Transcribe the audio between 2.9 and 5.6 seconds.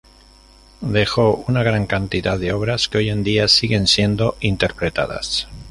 hoy en día siguen siendo interpretadas.